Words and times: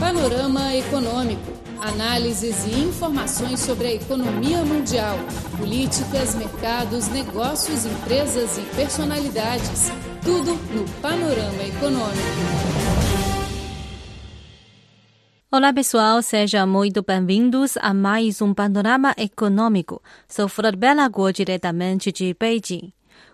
Panorama 0.00 0.76
Econômico. 0.76 1.52
Análises 1.80 2.64
e 2.66 2.84
informações 2.84 3.58
sobre 3.58 3.88
a 3.88 3.94
economia 3.94 4.64
mundial, 4.64 5.16
políticas, 5.56 6.36
mercados, 6.36 7.08
negócios, 7.08 7.84
empresas 7.84 8.58
e 8.58 8.76
personalidades. 8.76 9.90
Tudo 10.22 10.54
no 10.72 10.88
Panorama 11.02 11.62
Econômico. 11.64 12.18
Olá 15.50 15.72
pessoal, 15.72 16.22
sejam 16.22 16.66
muito 16.68 17.02
bem-vindos 17.02 17.76
a 17.78 17.92
mais 17.92 18.40
um 18.40 18.54
Panorama 18.54 19.14
Econômico. 19.18 20.00
Sou 20.28 20.48
Flor 20.48 20.76
Belago, 20.76 21.32
diretamente 21.32 22.12
de 22.12 22.36
Beijing. 22.38 22.92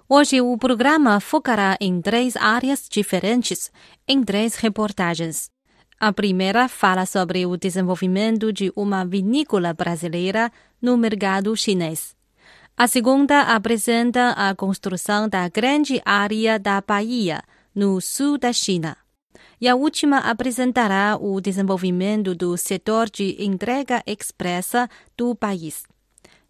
Hoje 0.09 0.41
o 0.41 0.57
programa 0.57 1.21
focará 1.21 1.77
em 1.79 2.01
três 2.01 2.37
áreas 2.37 2.89
diferentes, 2.91 3.71
em 4.09 4.23
três 4.23 4.55
reportagens. 4.55 5.54
A 5.99 6.13
primeira 6.13 6.69
fala 6.69 7.07
sobre 7.07 7.47
o 7.47 7.57
desenvolvimento 7.57 8.53
de 8.53 8.73
uma 8.75 9.05
vinícola 9.05 9.73
brasileira 9.73 10.51
no 10.83 10.97
mercado 10.97 11.57
chinês. 11.57 12.15
A 12.77 12.89
segunda 12.89 13.43
apresenta 13.43 14.31
a 14.31 14.55
construção 14.55 15.29
da 15.29 15.49
grande 15.49 16.03
área 16.05 16.59
da 16.59 16.81
Bahia, 16.81 17.43
no 17.73 18.01
sul 18.01 18.37
da 18.37 18.53
China. 18.53 18.97
E 19.61 19.69
a 19.69 19.77
última 19.77 20.19
apresentará 20.19 21.17
o 21.19 21.41
desenvolvimento 21.41 22.35
do 22.35 22.57
setor 22.57 23.09
de 23.09 23.37
entrega 23.39 24.03
expressa 24.05 24.89
do 25.17 25.35
país. 25.35 25.85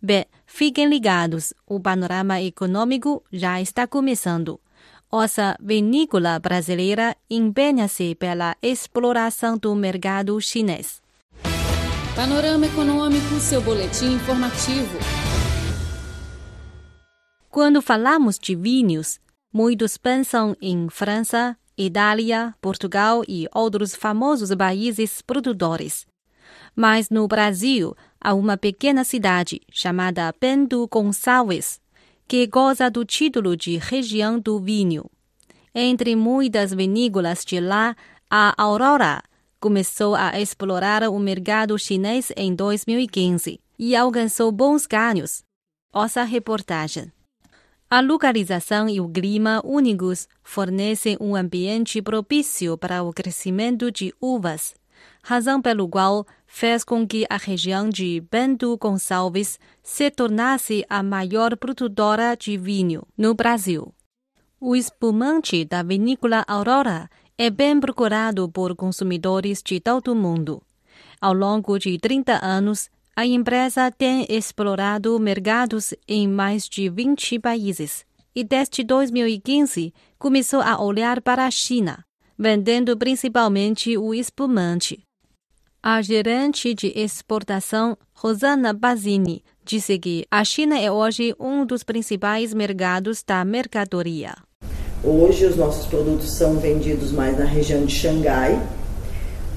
Bem, 0.03 0.25
fiquem 0.47 0.87
ligados, 0.87 1.53
o 1.67 1.79
panorama 1.79 2.41
econômico 2.41 3.23
já 3.31 3.61
está 3.61 3.87
começando. 3.87 4.59
Nossa 5.17 5.57
vinícola 5.61 6.41
brasileira 6.41 7.17
empenha-se 7.31 8.17
pela 8.17 8.57
exploração 8.61 9.57
do 9.57 9.73
mercado 9.73 10.41
chinês. 10.41 11.01
Panorama 12.17 12.67
Econômico, 12.67 13.39
seu 13.39 13.63
boletim 13.63 14.15
informativo. 14.15 14.99
Quando 17.49 17.81
falamos 17.81 18.41
de 18.41 18.57
vinhos, 18.57 19.21
muitos 19.53 19.97
pensam 19.97 20.57
em 20.61 20.89
França, 20.91 21.57
Itália, 21.79 22.53
Portugal 22.61 23.23
e 23.29 23.47
outros 23.55 23.95
famosos 23.95 24.53
países 24.57 25.23
produtores. 25.23 26.09
Mas 26.75 27.09
no 27.09 27.29
Brasil 27.29 27.97
há 28.21 28.35
uma 28.35 28.57
pequena 28.57 29.05
cidade 29.05 29.61
chamada 29.71 30.35
Bento 30.41 30.89
Gonçalves, 30.91 31.81
que 32.27 32.47
goza 32.47 32.91
do 32.91 33.05
título 33.05 33.57
de 33.57 33.77
região 33.77 34.39
do 34.39 34.59
vinho. 34.59 35.05
Entre 35.75 36.15
muitas 36.17 36.73
vinícolas 36.73 37.45
de 37.45 37.61
lá, 37.61 37.97
a 38.31 38.55
Aurora 38.57 39.23
começou 39.61 40.15
a 40.15 40.39
explorar 40.41 41.03
o 41.09 41.19
mercado 41.19 41.79
chinês 41.79 42.31
em 42.37 42.55
2015 42.55 43.61
e 43.79 43.97
alcançou 43.97 44.53
bons 44.53 44.87
ganhos. 44.87 45.43
Nossa 45.93 46.23
reportagem. 46.23 47.11
A 47.91 48.01
localização 48.01 48.89
e 48.89 49.01
o 49.01 49.09
clima 49.09 49.63
únicos 49.65 50.29
fornecem 50.43 51.17
um 51.21 51.37
ambiente 51.37 52.03
propício 52.03 52.77
para 52.77 53.03
o 53.03 53.13
crescimento 53.13 53.91
de 53.91 54.13
uvas, 54.21 54.75
razão 55.23 55.63
pelo 55.63 55.89
qual 55.89 56.27
fez 56.55 56.85
com 56.85 57.05
que 57.05 57.27
a 57.29 57.37
região 57.37 57.91
de 57.91 58.23
Bento 58.31 58.79
Gonçalves 58.79 59.59
se 59.83 60.09
tornasse 60.09 60.87
a 60.89 61.03
maior 61.03 61.57
produtora 61.57 62.37
de 62.37 62.57
vinho 62.57 63.03
no 63.19 63.35
Brasil. 63.35 63.93
O 64.61 64.77
espumante 64.77 65.65
da 65.65 65.83
vinícola 65.83 66.45
Aurora 66.47 67.11
é 67.37 67.51
bem 67.51 67.81
procurado 67.81 68.49
por 68.49 68.77
consumidores 68.77 69.61
de 69.65 69.81
todo 69.81 70.13
o 70.13 70.15
mundo. 70.15 70.63
Ao 71.21 71.35
longo 71.35 71.77
de 71.77 71.99
30 71.99 72.39
anos, 72.41 72.89
a 73.17 73.27
empresa 73.27 73.91
tem 73.91 74.25
explorado 74.29 75.19
mercados 75.19 75.93
em 76.07 76.29
mais 76.29 76.69
de 76.69 76.89
20 76.89 77.41
países 77.41 78.07
e 78.33 78.45
desde 78.45 78.85
2015 78.85 79.93
começou 80.21 80.61
a 80.61 80.81
olhar 80.81 81.21
para 81.21 81.47
a 81.47 81.51
China, 81.51 82.05
vendendo 82.39 82.97
principalmente 82.97 83.99
o 83.99 84.15
espumante. 84.15 85.05
A 85.87 86.01
gerente 86.01 86.73
de 86.73 86.91
exportação, 86.97 87.95
Rosana 88.15 88.73
Basini, 88.73 89.45
disse 89.63 89.99
que 89.99 90.25
a 90.31 90.43
China 90.43 90.79
é 90.81 90.91
hoje 90.91 91.35
um 91.39 91.67
dos 91.67 91.83
principais 91.83 92.55
mercados 92.55 93.23
da 93.23 93.45
mercadoria. 93.45 94.35
Hoje 95.05 95.45
os 95.45 95.57
nossos 95.57 95.85
produtos 95.85 96.31
são 96.31 96.57
vendidos 96.57 97.13
mais 97.13 97.39
na 97.39 97.45
região 97.45 97.85
de 97.85 97.93
Xangai, 97.93 98.59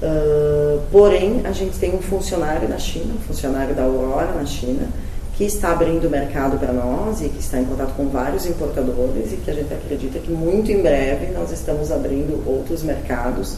Uh, 0.00 0.80
porém, 0.92 1.40
a 1.44 1.50
gente 1.50 1.76
tem 1.76 1.92
um 1.92 2.00
funcionário 2.00 2.68
na 2.68 2.78
China, 2.78 3.14
um 3.14 3.18
funcionário 3.18 3.74
da 3.74 3.82
Aurora 3.82 4.32
na 4.32 4.46
China, 4.46 4.88
que 5.36 5.42
está 5.42 5.72
abrindo 5.72 6.08
mercado 6.08 6.56
para 6.56 6.72
nós 6.72 7.20
e 7.20 7.28
que 7.28 7.40
está 7.40 7.58
em 7.58 7.64
contato 7.64 7.96
com 7.96 8.08
vários 8.08 8.46
importadores 8.46 9.32
e 9.32 9.38
que 9.38 9.50
a 9.50 9.54
gente 9.54 9.74
acredita 9.74 10.20
que 10.20 10.30
muito 10.30 10.70
em 10.70 10.80
breve 10.82 11.32
nós 11.32 11.50
estamos 11.50 11.90
abrindo 11.90 12.40
outros 12.46 12.84
mercados 12.84 13.56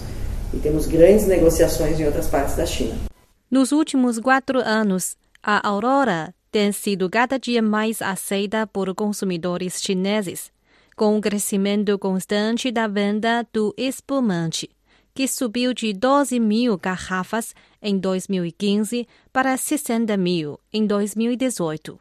e 0.53 0.59
temos 0.59 0.87
grandes 0.87 1.27
negociações 1.27 1.99
em 1.99 2.05
outras 2.05 2.27
partes 2.27 2.57
da 2.57 2.67
China. 2.67 2.97
Nos 3.51 3.73
últimos 3.73 4.19
quatro 4.19 4.61
anos, 4.61 5.17
a 5.43 5.67
Aurora 5.69 6.35
tem 6.51 6.73
sido 6.73 7.09
cada 7.09 7.39
dia 7.39 7.63
mais 7.63 8.03
aceita 8.03 8.67
por 8.67 8.95
consumidores 8.95 9.81
chineses, 9.81 10.51
com 10.97 11.17
o 11.17 11.21
crescimento 11.21 11.99
constante 11.99 12.71
da 12.71 12.87
venda 12.87 13.47
do 13.53 13.75
espumante 13.77 14.69
que 15.15 15.27
subiu 15.27 15.75
de 15.75 15.93
12 15.93 16.39
mil 16.39 16.79
garrafas 16.79 17.55
em 17.83 17.99
2015 17.99 19.07
para 19.33 19.57
60 19.57 20.17
mil 20.17 20.59
em 20.73 20.87
2018. 20.87 21.99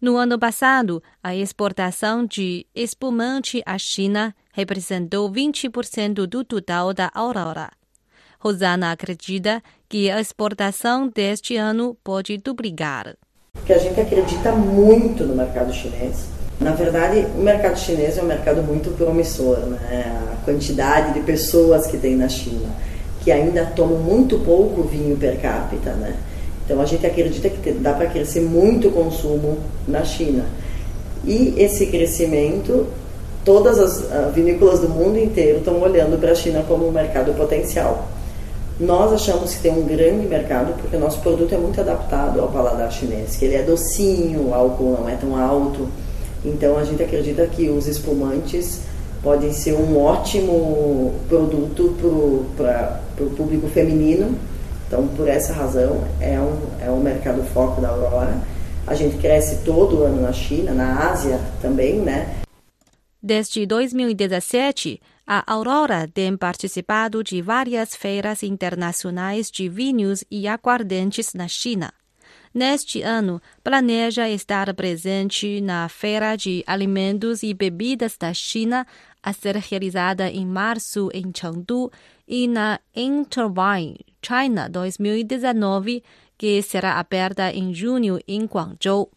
No 0.00 0.16
ano 0.16 0.38
passado, 0.38 1.02
a 1.22 1.34
exportação 1.34 2.26
de 2.26 2.66
espumante 2.74 3.62
à 3.64 3.78
China 3.78 4.34
representou 4.52 5.30
20% 5.30 6.26
do 6.26 6.44
total 6.44 6.92
da 6.94 7.10
Aurora. 7.14 7.70
Rosana 8.38 8.92
acredita 8.92 9.62
que 9.88 10.10
a 10.10 10.20
exportação 10.20 11.08
deste 11.08 11.56
ano 11.56 11.96
pode 12.04 12.36
duplicar. 12.38 13.16
Porque 13.52 13.72
a 13.72 13.78
gente 13.78 14.00
acredita 14.00 14.52
muito 14.52 15.24
no 15.24 15.34
mercado 15.34 15.72
chinês 15.72 16.28
na 16.62 16.70
verdade, 16.70 17.26
o 17.36 17.42
mercado 17.42 17.76
chinês 17.76 18.16
é 18.16 18.22
um 18.22 18.26
mercado 18.26 18.62
muito 18.62 18.90
promissor, 18.96 19.58
né? 19.66 20.04
A 20.32 20.44
quantidade 20.44 21.12
de 21.12 21.20
pessoas 21.20 21.88
que 21.88 21.96
tem 21.96 22.14
na 22.14 22.28
China, 22.28 22.68
que 23.20 23.32
ainda 23.32 23.66
tomam 23.66 23.98
muito 23.98 24.38
pouco 24.38 24.84
vinho 24.84 25.16
per 25.16 25.40
capita, 25.40 25.90
né? 25.94 26.14
Então 26.64 26.80
a 26.80 26.86
gente 26.86 27.04
acredita 27.04 27.50
que 27.50 27.72
dá 27.72 27.92
para 27.92 28.06
crescer 28.06 28.42
muito 28.42 28.88
o 28.88 28.92
consumo 28.92 29.58
na 29.88 30.04
China. 30.04 30.44
E 31.24 31.54
esse 31.56 31.86
crescimento, 31.86 32.86
todas 33.44 33.78
as 33.78 34.34
vinícolas 34.34 34.80
do 34.80 34.88
mundo 34.88 35.18
inteiro 35.18 35.58
estão 35.58 35.80
olhando 35.80 36.20
para 36.20 36.32
a 36.32 36.34
China 36.34 36.64
como 36.66 36.88
um 36.88 36.92
mercado 36.92 37.32
potencial. 37.34 38.08
Nós 38.80 39.12
achamos 39.12 39.54
que 39.54 39.62
tem 39.62 39.72
um 39.72 39.84
grande 39.84 40.26
mercado 40.26 40.74
porque 40.80 40.96
o 40.96 41.00
nosso 41.00 41.20
produto 41.20 41.54
é 41.54 41.58
muito 41.58 41.80
adaptado 41.80 42.40
ao 42.40 42.48
paladar 42.48 42.90
chinês, 42.90 43.36
que 43.36 43.44
ele 43.44 43.54
é 43.54 43.62
docinho, 43.62 44.48
o 44.48 44.54
álcool 44.54 44.96
não 45.00 45.08
é 45.08 45.14
tão 45.14 45.36
alto. 45.36 45.88
Então 46.44 46.76
a 46.76 46.84
gente 46.84 47.02
acredita 47.02 47.46
que 47.46 47.68
os 47.68 47.86
espumantes 47.86 48.80
podem 49.22 49.52
ser 49.52 49.74
um 49.74 50.02
ótimo 50.02 51.14
produto 51.28 51.94
para 52.56 53.00
o 53.20 53.30
público 53.30 53.68
feminino. 53.68 54.36
Então, 54.88 55.06
por 55.16 55.28
essa 55.28 55.52
razão, 55.52 56.00
é 56.20 56.38
um, 56.38 56.86
é 56.86 56.90
um 56.90 56.98
mercado 56.98 57.42
foco 57.54 57.80
da 57.80 57.88
Aurora. 57.88 58.34
A 58.86 58.94
gente 58.94 59.16
cresce 59.18 59.58
todo 59.64 60.02
ano 60.02 60.20
na 60.20 60.32
China, 60.32 60.72
na 60.72 61.10
Ásia 61.10 61.38
também, 61.62 62.00
né? 62.00 62.41
Desde 63.22 63.64
2017, 63.64 65.00
a 65.24 65.52
Aurora 65.52 66.08
tem 66.12 66.36
participado 66.36 67.22
de 67.22 67.40
várias 67.40 67.94
feiras 67.94 68.42
internacionais 68.42 69.48
de 69.48 69.68
vinhos 69.68 70.24
e 70.28 70.48
aguardentes 70.48 71.32
na 71.32 71.46
China. 71.46 71.94
Neste 72.52 73.00
ano, 73.00 73.40
planeja 73.62 74.28
estar 74.28 74.74
presente 74.74 75.60
na 75.60 75.88
Feira 75.88 76.36
de 76.36 76.64
Alimentos 76.66 77.44
e 77.44 77.54
Bebidas 77.54 78.16
da 78.18 78.34
China, 78.34 78.84
a 79.22 79.32
ser 79.32 79.54
realizada 79.56 80.28
em 80.28 80.44
março 80.44 81.08
em 81.14 81.32
Chengdu, 81.32 81.92
e 82.26 82.48
na 82.48 82.80
Interwine 82.94 84.00
China 84.20 84.68
2019, 84.68 86.02
que 86.36 86.60
será 86.60 86.98
aberta 86.98 87.52
em 87.52 87.72
junho 87.72 88.18
em 88.26 88.44
Guangzhou. 88.46 89.10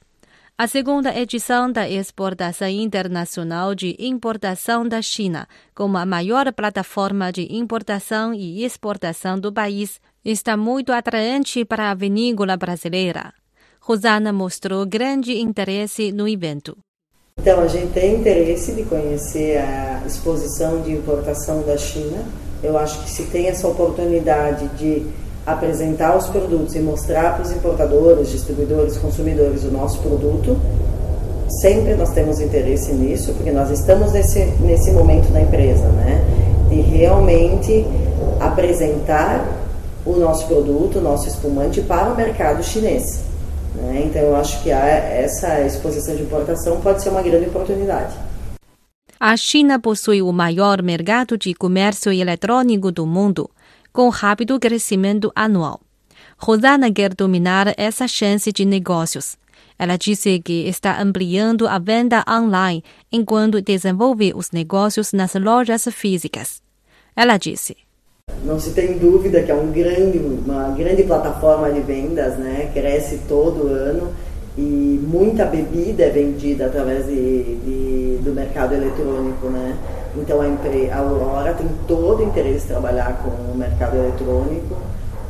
A 0.57 0.67
segunda 0.67 1.13
edição 1.13 1.69
da 1.69 1.89
Exportação 1.89 2.69
Internacional 2.69 3.75
de 3.75 3.93
Importação 3.99 4.87
da 4.87 5.01
China, 5.01 5.49
como 5.75 5.97
a 5.97 6.05
maior 6.05 6.49
plataforma 6.53 7.29
de 7.29 7.53
importação 7.53 8.33
e 8.33 8.63
exportação 8.63 9.37
do 9.37 9.51
país, 9.51 9.99
está 10.23 10.55
muito 10.55 10.93
atraente 10.93 11.65
para 11.65 11.91
a 11.91 11.93
vinícola 11.93 12.55
brasileira. 12.55 13.33
Rosana 13.81 14.31
mostrou 14.31 14.85
grande 14.85 15.37
interesse 15.37 16.13
no 16.13 16.25
evento. 16.25 16.77
Então, 17.37 17.59
a 17.59 17.67
gente 17.67 17.91
tem 17.91 18.15
interesse 18.15 18.73
de 18.75 18.83
conhecer 18.83 19.57
a 19.57 20.03
exposição 20.07 20.81
de 20.81 20.93
importação 20.93 21.63
da 21.63 21.77
China. 21.77 22.23
eu 22.63 22.77
acho 22.77 23.03
que 23.03 23.09
se 23.09 23.25
tem 23.25 23.47
essa 23.47 23.67
oportunidade 23.67 24.69
de 24.77 25.05
apresentar 25.45 26.17
os 26.17 26.27
produtos 26.27 26.75
e 26.75 26.79
mostrar 26.79 27.33
para 27.33 27.43
os 27.43 27.51
importadores, 27.51 28.29
distribuidores, 28.29 28.97
consumidores 28.97 29.63
o 29.63 29.71
nosso 29.71 29.99
produto, 29.99 30.57
sempre 31.61 31.93
nós 31.93 32.11
temos 32.11 32.39
interesse 32.39 32.91
nisso, 32.93 33.33
porque 33.33 33.51
nós 33.51 33.69
estamos 33.69 34.11
nesse, 34.11 34.45
nesse 34.59 34.91
momento 34.91 35.31
da 35.31 35.41
empresa, 35.41 35.87
né? 35.89 36.23
De 36.69 36.81
realmente 36.81 37.85
apresentar 38.39 39.45
o 40.05 40.13
nosso 40.13 40.47
produto, 40.47 40.99
o 40.99 41.01
nosso 41.01 41.27
espumante 41.27 41.81
para 41.81 42.11
o 42.11 42.15
mercado 42.15 42.63
chinês. 42.63 43.23
Né? 43.75 44.03
Então 44.05 44.21
eu 44.21 44.35
acho 44.35 44.61
que 44.61 44.69
essa 44.69 45.61
exposição 45.61 46.15
de 46.15 46.23
importação 46.23 46.79
pode 46.79 47.01
ser 47.01 47.09
uma 47.09 47.21
grande 47.21 47.47
oportunidade. 47.47 48.15
A 49.19 49.35
China 49.37 49.79
possui 49.79 50.21
o 50.21 50.31
maior 50.31 50.81
mercado 50.81 51.37
de 51.37 51.53
comércio 51.53 52.11
eletrônico 52.11 52.91
do 52.91 53.05
mundo, 53.05 53.49
com 53.95 54.09
rápido 54.09 54.59
crescimento 54.59 55.31
anual. 55.33 55.79
Rosana 56.37 56.91
quer 56.91 57.13
dominar 57.13 57.73
essa 57.77 58.09
chance 58.09 58.51
de 58.51 58.65
negócios. 58.65 59.37
Ela 59.79 59.97
disse 59.97 60.37
que 60.39 60.67
está 60.67 61.01
ampliando 61.01 61.65
a 61.65 61.79
venda 61.79 62.21
online 62.29 62.83
enquanto 63.09 63.61
desenvolve 63.61 64.33
os 64.35 64.51
negócios 64.51 65.13
nas 65.13 65.33
lojas 65.35 65.87
físicas. 65.91 66.61
Ela 67.15 67.37
disse: 67.37 67.77
Não 68.43 68.59
se 68.59 68.71
tem 68.73 68.97
dúvida 68.97 69.41
que 69.43 69.51
é 69.51 69.55
um 69.55 69.71
grande, 69.71 70.17
uma 70.17 70.71
grande 70.71 71.03
plataforma 71.03 71.71
de 71.71 71.79
vendas, 71.79 72.37
né? 72.37 72.69
Cresce 72.73 73.21
todo 73.29 73.67
ano 73.67 74.13
e 74.57 74.99
muita 75.07 75.45
bebida 75.45 76.03
é 76.03 76.09
vendida 76.09 76.65
através 76.65 77.05
de, 77.05 77.43
de 77.63 78.19
do 78.21 78.33
mercado 78.33 78.73
eletrônico, 78.73 79.47
né? 79.47 79.77
Então 80.17 80.39
a, 80.41 80.45
a 80.45 80.97
Aurora 80.99 81.53
tem 81.53 81.67
todo 81.87 82.19
o 82.19 82.23
interesse 82.23 82.65
em 82.65 82.69
trabalhar 82.69 83.21
com 83.23 83.29
o 83.29 83.57
mercado 83.57 83.95
eletrônico, 83.97 84.75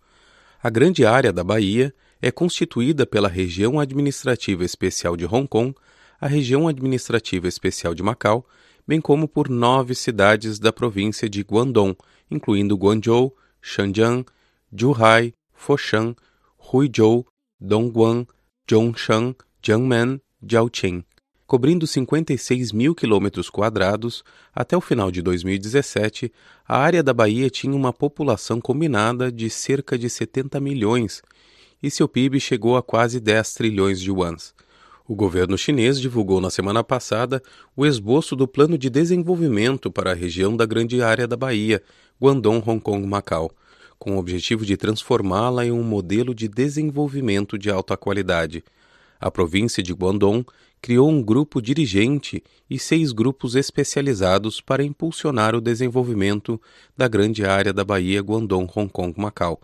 A 0.61 0.69
grande 0.69 1.05
área 1.05 1.31
da 1.31 1.45
Bahia 1.45 1.93
é 2.23 2.31
constituída 2.31 3.05
pela 3.05 3.27
Região 3.27 3.81
Administrativa 3.81 4.63
Especial 4.63 5.17
de 5.17 5.25
Hong 5.25 5.45
Kong, 5.45 5.75
a 6.21 6.25
Região 6.25 6.69
Administrativa 6.69 7.49
Especial 7.49 7.93
de 7.93 8.01
Macau, 8.01 8.47
bem 8.87 9.01
como 9.01 9.27
por 9.27 9.49
nove 9.49 9.93
cidades 9.93 10.57
da 10.57 10.71
província 10.71 11.29
de 11.29 11.41
Guangdong, 11.41 11.97
incluindo 12.31 12.77
Guangzhou, 12.77 13.35
Shenzhen, 13.61 14.25
Zhuhai, 14.73 15.33
Foshan, 15.51 16.15
Huizhou, 16.57 17.27
Dongguan, 17.59 18.25
Zhongshan, 18.71 19.35
Jiangmen, 19.61 20.21
Jiaoqing, 20.41 21.03
cobrindo 21.45 21.85
56 21.85 22.71
mil 22.71 22.95
quilômetros 22.95 23.49
quadrados, 23.49 24.23
até 24.55 24.77
o 24.77 24.81
final 24.81 25.11
de 25.11 25.21
2017, 25.21 26.31
a 26.65 26.77
área 26.77 27.03
da 27.03 27.13
Bahia 27.13 27.49
tinha 27.49 27.75
uma 27.75 27.91
população 27.91 28.61
combinada 28.61 29.29
de 29.29 29.49
cerca 29.49 29.97
de 29.97 30.09
70 30.09 30.61
milhões 30.61 31.21
e 31.83 31.91
seu 31.91 32.07
PIB 32.07 32.39
chegou 32.39 32.77
a 32.77 32.81
quase 32.81 33.19
10 33.19 33.53
trilhões 33.53 33.99
de 33.99 34.09
yuans. 34.09 34.55
O 35.05 35.13
governo 35.13 35.57
chinês 35.57 35.99
divulgou 35.99 36.39
na 36.39 36.49
semana 36.49 36.81
passada 36.81 37.43
o 37.75 37.85
esboço 37.85 38.35
do 38.35 38.47
Plano 38.47 38.77
de 38.77 38.89
Desenvolvimento 38.89 39.91
para 39.91 40.11
a 40.11 40.15
região 40.15 40.55
da 40.55 40.65
Grande 40.65 41.01
Área 41.01 41.27
da 41.27 41.35
Bahia, 41.35 41.83
Guangdong, 42.21 42.63
Hong 42.65 42.79
Kong, 42.79 43.05
Macau 43.05 43.53
com 44.03 44.17
o 44.17 44.19
objetivo 44.19 44.65
de 44.65 44.75
transformá-la 44.75 45.65
em 45.65 45.71
um 45.71 45.81
modelo 45.81 46.35
de 46.35 46.49
desenvolvimento 46.49 47.57
de 47.57 47.71
alta 47.71 47.95
qualidade. 47.95 48.61
A 49.17 49.31
província 49.31 49.81
de 49.81 49.93
Guangdong 49.93 50.45
criou 50.81 51.09
um 51.09 51.23
grupo 51.23 51.61
dirigente 51.61 52.43
e 52.69 52.77
seis 52.77 53.13
grupos 53.13 53.55
especializados 53.55 54.59
para 54.59 54.83
impulsionar 54.83 55.55
o 55.55 55.61
desenvolvimento 55.61 56.59
da 56.97 57.07
grande 57.07 57.45
área 57.45 57.71
da 57.71 57.85
Bahia 57.85 58.21
Guangdong, 58.21 58.69
Hong 58.75 58.91
Kong, 58.91 59.17
Macau, 59.17 59.61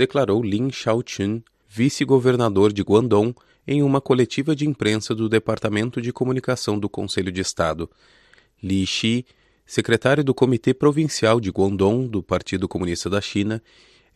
declarou 0.00 0.42
Lin 0.42 0.70
Xiaochun, 0.70 1.42
vice-governador 1.68 2.72
de 2.72 2.82
Guangdong, 2.82 3.34
em 3.68 3.82
uma 3.82 4.00
coletiva 4.00 4.56
de 4.56 4.66
imprensa 4.66 5.14
do 5.14 5.28
Departamento 5.28 6.00
de 6.00 6.10
Comunicação 6.10 6.78
do 6.78 6.88
Conselho 6.88 7.30
de 7.30 7.42
Estado. 7.42 7.88
Li 8.62 8.86
Xi 8.86 9.26
secretário 9.66 10.24
do 10.24 10.34
Comitê 10.34 10.74
Provincial 10.74 11.38
de 11.38 11.50
Guangdong 11.50 12.08
do 12.08 12.24
Partido 12.24 12.66
Comunista 12.66 13.08
da 13.08 13.20
China, 13.20 13.62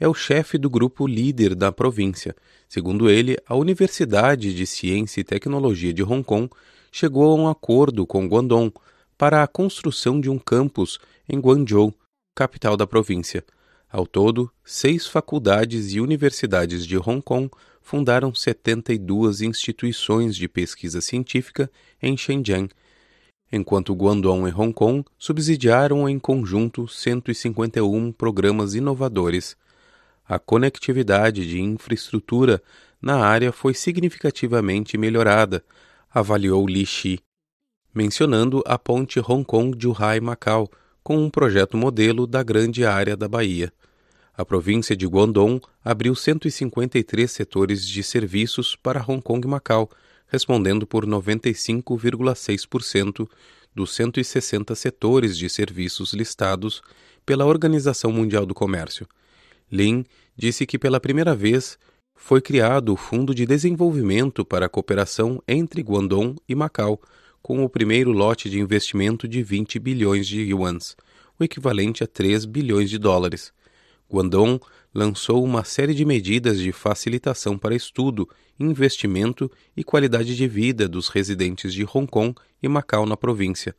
é 0.00 0.08
o 0.08 0.12
chefe 0.12 0.58
do 0.58 0.68
grupo 0.68 1.06
líder 1.06 1.54
da 1.54 1.70
província. 1.70 2.34
Segundo 2.68 3.08
ele, 3.08 3.36
a 3.46 3.54
Universidade 3.54 4.52
de 4.52 4.66
Ciência 4.66 5.20
e 5.20 5.24
Tecnologia 5.24 5.92
de 5.92 6.02
Hong 6.02 6.24
Kong 6.24 6.50
chegou 6.90 7.30
a 7.30 7.34
um 7.36 7.46
acordo 7.46 8.04
com 8.04 8.26
Guangdong 8.26 8.72
para 9.16 9.44
a 9.44 9.46
construção 9.46 10.20
de 10.20 10.28
um 10.28 10.40
campus 10.40 10.98
em 11.28 11.38
Guangzhou, 11.38 11.94
capital 12.34 12.76
da 12.76 12.84
província. 12.84 13.44
Ao 13.94 14.08
todo, 14.08 14.50
seis 14.64 15.06
faculdades 15.06 15.92
e 15.92 16.00
universidades 16.00 16.84
de 16.84 16.98
Hong 16.98 17.22
Kong 17.22 17.48
fundaram 17.80 18.34
72 18.34 19.40
instituições 19.40 20.34
de 20.34 20.48
pesquisa 20.48 21.00
científica 21.00 21.70
em 22.02 22.16
Shenzhen 22.16 22.68
enquanto 23.52 23.94
Guangdong 23.94 24.48
e 24.48 24.52
Hong 24.52 24.72
Kong 24.72 25.04
subsidiaram 25.16 26.08
em 26.08 26.18
conjunto 26.18 26.88
151 26.88 28.10
programas 28.10 28.74
inovadores. 28.74 29.56
A 30.28 30.40
conectividade 30.40 31.46
de 31.46 31.60
infraestrutura 31.60 32.60
na 33.00 33.24
área 33.24 33.52
foi 33.52 33.74
significativamente 33.74 34.98
melhorada, 34.98 35.64
avaliou 36.12 36.66
Li 36.66 36.84
Xi, 36.84 37.20
mencionando 37.94 38.60
a 38.66 38.76
ponte 38.76 39.20
Hong 39.20 39.44
Kong-Zhuhai-Macau 39.44 40.68
com 41.04 41.18
um 41.18 41.28
projeto 41.28 41.76
modelo 41.76 42.26
da 42.26 42.42
grande 42.42 42.86
área 42.86 43.14
da 43.16 43.28
Bahia. 43.28 43.70
A 44.36 44.44
província 44.44 44.96
de 44.96 45.06
Guangdong 45.06 45.60
abriu 45.84 46.12
153 46.14 47.30
setores 47.30 47.86
de 47.86 48.02
serviços 48.02 48.74
para 48.74 49.04
Hong 49.06 49.22
Kong 49.22 49.46
e 49.46 49.50
Macau, 49.50 49.90
respondendo 50.26 50.86
por 50.86 51.04
95,6% 51.06 53.28
dos 53.74 53.94
160 53.94 54.74
setores 54.74 55.36
de 55.36 55.50
serviços 55.50 56.14
listados 56.14 56.80
pela 57.26 57.44
Organização 57.44 58.10
Mundial 58.10 58.46
do 58.46 58.54
Comércio. 58.54 59.06
Lin 59.70 60.06
disse 60.36 60.66
que 60.66 60.78
pela 60.78 60.98
primeira 60.98 61.34
vez 61.34 61.78
foi 62.14 62.40
criado 62.40 62.92
o 62.92 62.96
Fundo 62.96 63.34
de 63.34 63.44
Desenvolvimento 63.44 64.42
para 64.44 64.66
a 64.66 64.70
Cooperação 64.70 65.42
entre 65.46 65.82
Guangdong 65.82 66.36
e 66.48 66.54
Macau, 66.54 67.00
com 67.44 67.62
o 67.62 67.68
primeiro 67.68 68.10
lote 68.10 68.48
de 68.48 68.58
investimento 68.58 69.28
de 69.28 69.42
20 69.42 69.78
bilhões 69.78 70.26
de 70.26 70.40
yuans, 70.40 70.96
o 71.38 71.44
equivalente 71.44 72.02
a 72.02 72.06
3 72.06 72.46
bilhões 72.46 72.88
de 72.88 72.96
dólares. 72.96 73.52
Guangdong 74.10 74.58
lançou 74.94 75.44
uma 75.44 75.62
série 75.62 75.92
de 75.92 76.06
medidas 76.06 76.58
de 76.58 76.72
facilitação 76.72 77.58
para 77.58 77.74
estudo, 77.74 78.26
investimento 78.58 79.50
e 79.76 79.84
qualidade 79.84 80.34
de 80.34 80.48
vida 80.48 80.88
dos 80.88 81.10
residentes 81.10 81.74
de 81.74 81.84
Hong 81.84 82.06
Kong 82.06 82.34
e 82.62 82.66
Macau 82.66 83.04
na 83.04 83.14
província. 83.14 83.76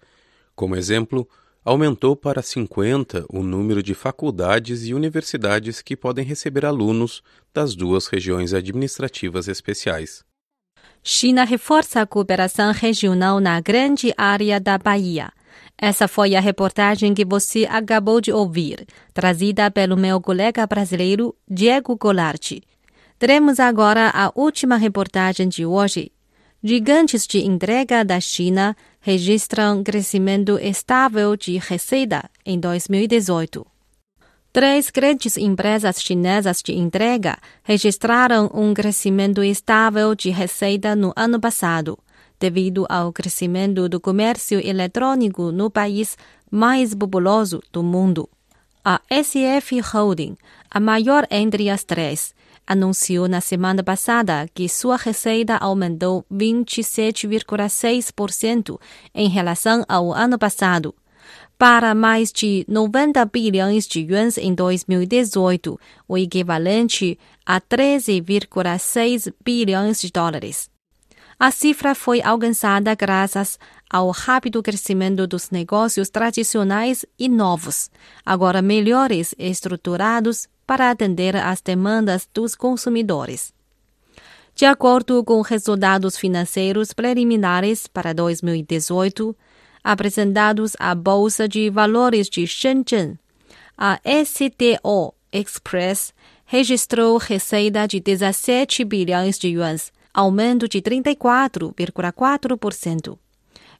Como 0.55 0.75
exemplo, 0.75 1.27
aumentou 1.63 2.15
para 2.15 2.43
50 2.43 3.25
o 3.29 3.41
número 3.41 3.81
de 3.81 3.95
faculdades 3.95 4.85
e 4.85 4.93
universidades 4.93 5.81
que 5.81 5.97
podem 5.97 6.23
receber 6.23 6.65
alunos 6.65 7.23
das 7.51 7.73
duas 7.73 8.05
regiões 8.05 8.53
administrativas 8.53 9.47
especiais. 9.47 10.23
China 11.07 11.43
reforça 11.43 12.01
a 12.01 12.05
cooperação 12.07 12.71
regional 12.71 13.39
na 13.39 13.61
grande 13.61 14.11
área 14.17 14.59
da 14.59 14.75
Bahia. 14.75 15.31
Essa 15.77 16.07
foi 16.07 16.33
a 16.33 16.39
reportagem 16.39 17.13
que 17.13 17.23
você 17.23 17.67
acabou 17.69 18.19
de 18.19 18.31
ouvir, 18.31 18.87
trazida 19.13 19.69
pelo 19.69 19.95
meu 19.95 20.19
colega 20.19 20.65
brasileiro 20.65 21.35
Diego 21.47 21.95
Goulart. 21.95 22.53
Teremos 23.19 23.59
agora 23.59 24.09
a 24.09 24.31
última 24.33 24.77
reportagem 24.77 25.47
de 25.47 25.63
hoje. 25.63 26.11
Gigantes 26.63 27.27
de 27.27 27.45
entrega 27.45 28.03
da 28.03 28.19
China 28.19 28.75
registram 28.99 29.83
crescimento 29.83 30.57
estável 30.57 31.35
de 31.35 31.59
receita 31.59 32.27
em 32.43 32.59
2018. 32.59 33.74
Três 34.55 34.89
grandes 34.89 35.35
empresas 35.35 36.01
chinesas 36.01 36.63
de 36.63 36.71
entrega 36.71 37.37
registraram 37.61 38.49
um 38.53 38.73
crescimento 38.73 39.43
estável 39.43 40.15
de 40.15 40.29
receita 40.29 40.95
no 40.95 41.11
ano 41.13 41.41
passado, 41.41 41.99
devido 42.39 42.85
ao 42.87 43.11
crescimento 43.11 43.89
do 43.89 43.99
comércio 43.99 44.65
eletrônico 44.65 45.51
no 45.51 45.69
país 45.69 46.17
mais 46.49 46.95
populoso 46.95 47.61
do 47.69 47.83
mundo. 47.83 48.29
A 48.81 49.01
SF 49.11 49.81
Holding, 49.93 50.37
a 50.71 50.79
maior 50.79 51.27
entre 51.29 51.69
as 51.69 51.83
três, 51.83 52.33
anunciou 52.65 53.27
na 53.27 53.41
semana 53.41 53.83
passada 53.83 54.47
que 54.53 54.69
sua 54.69 54.95
receita 54.95 55.57
aumentou 55.57 56.25
27,6% 56.31 58.79
em 59.13 59.27
relação 59.27 59.83
ao 59.85 60.13
ano 60.13 60.39
passado, 60.39 60.95
para 61.57 61.95
mais 61.95 62.31
de 62.31 62.65
90 62.67 63.23
bilhões 63.25 63.87
de 63.87 64.01
yuans 64.01 64.37
em 64.37 64.53
2018, 64.53 65.79
o 66.07 66.17
equivalente 66.17 67.17
a 67.45 67.61
13,6 67.61 69.33
bilhões 69.43 70.01
de 70.01 70.11
dólares. 70.11 70.69
A 71.39 71.51
cifra 71.51 71.93
foi 71.93 72.21
alcançada 72.21 72.95
graças 72.95 73.59
ao 73.89 74.09
rápido 74.09 74.63
crescimento 74.63 75.27
dos 75.27 75.49
negócios 75.49 76.09
tradicionais 76.09 77.05
e 77.19 77.27
novos, 77.27 77.89
agora 78.25 78.61
melhores 78.61 79.35
estruturados 79.37 80.47
para 80.65 80.89
atender 80.89 81.35
às 81.35 81.61
demandas 81.61 82.27
dos 82.33 82.55
consumidores. 82.55 83.53
De 84.55 84.65
acordo 84.65 85.21
com 85.25 85.41
resultados 85.41 86.17
financeiros 86.17 86.93
preliminares 86.93 87.87
para 87.87 88.13
2018, 88.13 89.35
apresentados 89.85 90.75
à 90.79 90.95
Bolsa 90.95 91.47
de 91.47 91.69
Valores 91.69 92.27
de 92.27 92.47
Shenzhen, 92.47 93.19
a 93.77 93.99
STO 94.25 95.13
Express 95.31 96.11
registrou 96.47 97.17
receita 97.17 97.87
de 97.87 97.99
17 97.99 98.83
bilhões 98.83 99.37
de 99.37 99.49
yuans, 99.49 99.91
aumento 100.11 100.67
de 100.67 100.81
34,4%. 100.81 103.15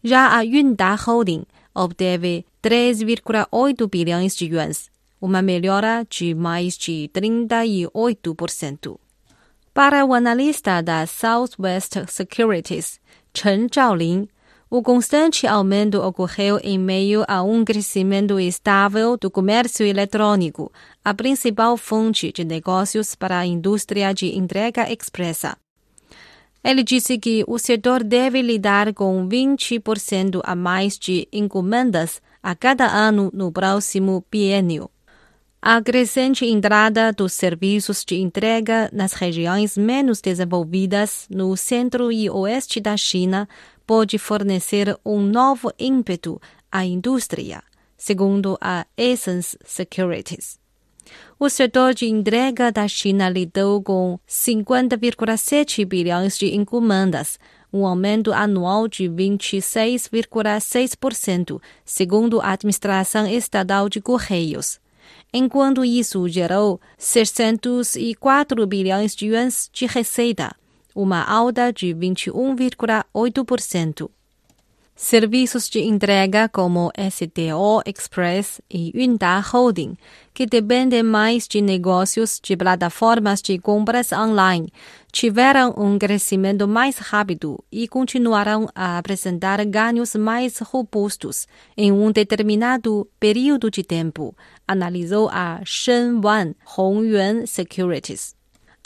Já 0.03 0.38
a 0.38 0.41
Yunda 0.41 0.93
Holding 0.95 1.43
obteve 1.74 2.45
3,8 2.62 3.89
bilhões 3.89 4.35
de 4.35 4.45
yuans, 4.45 4.91
uma 5.19 5.41
melhora 5.41 6.05
de 6.07 6.35
mais 6.35 6.77
de 6.77 7.09
38%. 7.13 9.00
Para 9.74 10.05
o 10.05 10.13
analista 10.13 10.83
da 10.83 11.07
Southwest 11.07 12.05
Securities, 12.07 13.00
Chen 13.33 13.67
Zhaolin, 13.74 14.29
o 14.69 14.81
constante 14.81 15.45
aumento 15.45 16.01
ocorreu 16.01 16.60
em 16.63 16.77
meio 16.77 17.24
a 17.27 17.43
um 17.43 17.63
crescimento 17.63 18.39
estável 18.39 19.15
do 19.15 19.29
comércio 19.29 19.86
eletrônico, 19.86 20.72
a 21.03 21.13
principal 21.13 21.77
fonte 21.77 22.31
de 22.31 22.43
negócios 22.43 23.13
para 23.13 23.38
a 23.38 23.45
indústria 23.45 24.13
de 24.13 24.36
entrega 24.36 24.91
expressa. 24.91 25.55
Ele 26.63 26.81
disse 26.81 27.19
que 27.19 27.43
o 27.48 27.60
setor 27.60 28.03
deve 28.03 28.41
lidar 28.41 28.91
com 28.91 29.29
20% 29.29 30.41
a 30.43 30.55
mais 30.55 30.98
de 30.98 31.27
encomendas 31.31 32.19
a 32.41 32.55
cada 32.55 32.88
ano 32.88 33.29
no 33.31 33.51
próximo 33.51 34.25
biênio. 34.31 34.89
A 35.62 35.81
crescente 35.81 36.45
entrada 36.45 37.12
dos 37.12 37.34
serviços 37.34 38.03
de 38.05 38.17
entrega 38.17 38.89
nas 38.93 39.13
regiões 39.13 39.77
menos 39.77 40.22
desenvolvidas 40.22 41.27
no 41.29 41.55
centro 41.55 42.12
e 42.12 42.29
oeste 42.29 42.79
da 42.79 42.95
China 42.95 43.48
pode 43.86 44.18
fornecer 44.18 44.98
um 45.06 45.22
novo 45.22 45.72
ímpeto 45.80 46.42
à 46.72 46.86
indústria, 46.86 47.62
segundo 47.98 48.58
a 48.60 48.86
Essence 48.98 49.58
Securities. 49.65 50.60
O 51.39 51.48
setor 51.50 51.94
de 51.94 52.08
entrega 52.08 52.72
da 52.72 52.88
China 52.88 53.30
lidou 53.30 53.84
com 53.84 54.18
50,7 54.27 55.86
bilhões 55.86 56.36
de 56.38 56.56
encomendas, 56.56 57.38
um 57.72 57.86
aumento 57.86 58.34
anual 58.34 58.88
de 58.88 59.04
26,6%, 59.04 61.62
segundo 61.84 62.39
a 62.39 62.54
Administração 62.54 63.27
Estadual 63.27 63.88
de 63.89 64.01
Correios. 64.01 64.80
Enquanto 65.34 65.84
isso 65.84 66.30
gerou 66.30 66.80
604 66.98 68.65
bilhões 68.65 69.13
de 69.13 69.25
yuans 69.27 69.70
de 69.72 69.86
receita, 69.86 70.56
uma 70.96 71.24
alta 71.24 71.74
de 71.74 71.88
21,8%. 71.88 74.10
Serviços 74.98 75.70
de 75.70 75.82
entrega 75.82 76.48
como 76.48 76.90
STO 77.12 77.82
Express 77.86 78.62
e 78.72 78.94
Yunda 78.96 79.42
Holding, 79.42 79.98
que 80.34 80.46
dependem 80.46 81.04
mais 81.04 81.50
de 81.50 81.60
negócios 81.60 82.40
de 82.42 82.56
plataformas 82.56 83.42
de 83.42 83.60
compras 83.60 84.14
online, 84.14 84.72
tiveram 85.12 85.75
um 85.78 86.00
crescimento 86.00 86.66
mais 86.66 86.98
rápido 86.98 87.62
e 87.70 87.90
continuarão 87.90 88.70
a 88.74 88.98
apresentar 88.98 89.66
ganhos 89.66 90.16
mais 90.16 90.60
robustos 90.60 91.46
em 91.75 91.92
um 91.92 92.10
determinado 92.10 93.06
período 93.20 93.70
de 93.70 93.84
tempo, 93.84 94.34
analisou 94.66 95.28
a 95.30 95.60
Shenwan 95.66 96.56
Hongyuan 96.78 97.46
Securities. 97.46 98.34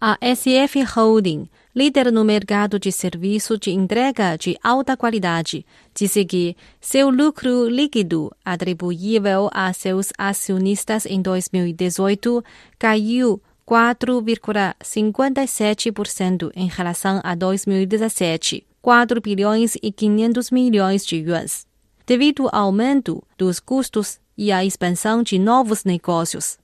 A 0.01 0.17
SF 0.23 0.81
Holding 0.95 1.49
líder 1.79 2.11
no 2.11 2.25
mercado 2.25 2.77
de 2.77 2.91
serviço 2.91 3.57
de 3.57 3.71
entrega 3.71 4.37
de 4.37 4.59
alta 4.61 4.97
qualidade, 4.97 5.65
disse 5.95 6.25
que 6.25 6.57
seu 6.81 7.09
lucro 7.09 7.69
líquido 7.69 8.35
atribuível 8.43 9.49
a 9.53 9.71
seus 9.71 10.11
acionistas 10.17 11.05
em 11.05 11.21
2018 11.21 12.43
caiu 12.77 13.41
4,57% 13.65 16.51
em 16.53 16.67
relação 16.67 17.21
a 17.23 17.33
2017, 17.33 18.67
4 18.81 19.21
bilhões 19.21 19.77
e 19.81 19.89
500 19.89 20.51
milhões 20.51 21.05
de 21.05 21.15
yuans, 21.15 21.65
devido 22.05 22.49
ao 22.51 22.65
aumento 22.65 23.23
dos 23.37 23.57
custos 23.57 24.19
e 24.37 24.51
à 24.51 24.65
expansão 24.65 25.23
de 25.23 25.39
novos 25.39 25.85
negócios. 25.85 26.57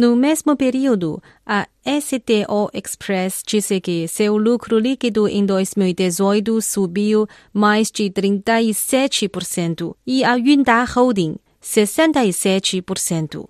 No 0.00 0.16
mesmo 0.16 0.56
período, 0.56 1.22
a 1.44 1.68
STO 1.84 2.70
Express 2.72 3.42
disse 3.46 3.78
que 3.82 4.08
seu 4.08 4.34
lucro 4.38 4.78
líquido 4.78 5.28
em 5.28 5.44
2018 5.44 6.62
subiu 6.62 7.26
mais 7.52 7.90
de 7.90 8.04
37% 8.04 9.94
e 10.06 10.24
a 10.24 10.36
Yunda 10.36 10.84
Holding 10.84 11.36
67%. 11.62 13.46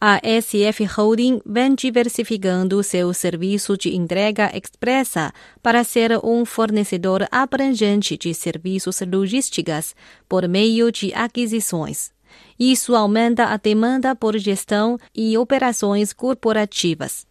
A 0.00 0.20
SF 0.24 0.84
Holding 0.86 1.40
vem 1.46 1.76
diversificando 1.76 2.82
seu 2.82 3.14
serviço 3.14 3.78
de 3.78 3.94
entrega 3.94 4.50
expressa 4.56 5.32
para 5.62 5.84
ser 5.84 6.18
um 6.24 6.44
fornecedor 6.44 7.28
abrangente 7.30 8.18
de 8.18 8.34
serviços 8.34 9.00
logísticos 9.02 9.94
por 10.28 10.48
meio 10.48 10.90
de 10.90 11.14
aquisições. 11.14 12.15
Isso 12.58 12.94
aumenta 12.94 13.46
a 13.46 13.56
demanda 13.56 14.14
por 14.14 14.36
gestão 14.38 14.98
e 15.14 15.36
operações 15.36 16.12
corporativas. 16.12 17.26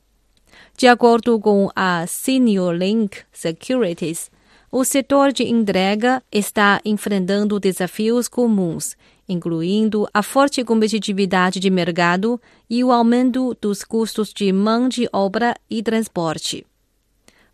De 0.78 0.88
acordo 0.88 1.40
com 1.40 1.70
a 1.76 2.06
Senior 2.06 2.74
Link 2.74 3.20
Securities, 3.32 4.30
o 4.72 4.84
setor 4.84 5.32
de 5.32 5.44
entrega 5.44 6.22
está 6.32 6.82
enfrentando 6.84 7.60
desafios 7.60 8.28
comuns, 8.28 8.98
incluindo 9.28 10.08
a 10.14 10.22
forte 10.22 10.64
competitividade 10.64 11.60
de 11.60 11.70
mercado 11.70 12.42
e 12.70 12.84
o 12.84 12.92
aumento 12.92 13.56
dos 13.62 13.84
custos 13.84 14.34
de 14.34 14.52
mão 14.52 14.90
de 14.90 15.08
obra 15.14 15.56
e 15.70 15.82
transporte. 15.82 16.66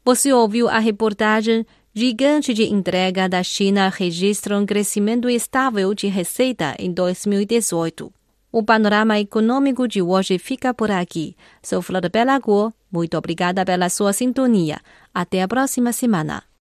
Você 0.04 0.34
ouviu 0.34 0.68
a 0.68 0.80
reportagem 0.80 1.64
gigante 1.94 2.54
de 2.54 2.64
entrega 2.64 3.28
da 3.28 3.44
China 3.44 3.90
registra 3.90 4.58
um 4.58 4.66
crescimento 4.66 5.30
estável 5.30 5.94
de 5.94 6.08
receita 6.08 6.76
em 6.80 6.92
2018. 6.92 8.12
O 8.52 8.64
panorama 8.64 9.20
econômico 9.20 9.88
de 9.88 10.02
hoje 10.02 10.38
fica 10.38 10.74
por 10.74 10.92
aqui. 10.92 11.36
Sou 11.62 11.82
Flor 11.82 12.10
Belago. 12.10 12.74
Muito 12.92 13.18
obrigada 13.18 13.66
pela 13.66 13.90
sua 13.90 14.12
sintonia. 14.14 14.80
Até 15.14 15.42
a 15.42 15.48
próxima 15.48 15.94
semana. 15.94 16.51